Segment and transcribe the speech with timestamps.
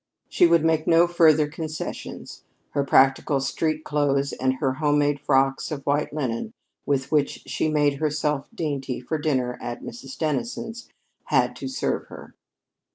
[0.29, 2.43] She would make no further concessions.
[2.71, 6.53] Her practical street clothes and her home made frocks of white linen,
[6.87, 10.17] with which she made herself dainty for dinner at Mrs.
[10.17, 10.89] Dennison's,
[11.25, 12.33] had to serve her.